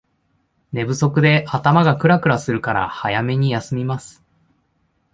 [0.73, 4.23] 寝不足で頭がクラクラするから早めに休みます